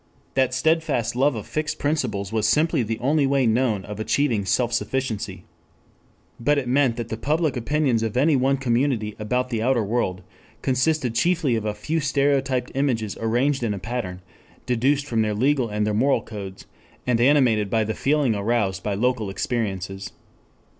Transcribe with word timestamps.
That 0.33 0.51
steadfast 0.55 1.15
love 1.15 1.35
of 1.35 1.45
fixed 1.45 1.77
principles 1.77 2.33
was 2.33 2.47
simply 2.47 2.81
the 2.81 2.97
only 2.97 3.27
way 3.27 3.45
known 3.45 3.85
of 3.85 3.99
achieving 3.99 4.45
self 4.45 4.73
sufficiency. 4.73 5.43
But 6.39 6.57
it 6.57 6.67
meant 6.67 6.95
that 6.97 7.09
the 7.09 7.17
public 7.17 7.55
opinions 7.55 8.01
of 8.01 8.17
any 8.17 8.35
one 8.35 8.57
community 8.57 9.15
about 9.19 9.49
the 9.49 9.61
outer 9.61 9.83
world 9.83 10.23
consisted 10.63 11.13
chiefly 11.13 11.55
of 11.55 11.65
a 11.65 11.75
few 11.75 11.99
stereotyped 11.99 12.71
images 12.73 13.15
arranged 13.21 13.61
in 13.61 13.75
a 13.75 13.77
pattern 13.77 14.21
deduced 14.65 15.05
from 15.05 15.21
their 15.21 15.35
legal 15.35 15.69
and 15.69 15.85
their 15.85 15.93
moral 15.93 16.23
codes, 16.23 16.65
and 17.05 17.21
animated 17.21 17.69
by 17.69 17.83
the 17.83 17.93
feeling 17.93 18.33
aroused 18.33 18.81
by 18.81 18.95
local 18.95 19.29
experiences. 19.29 20.13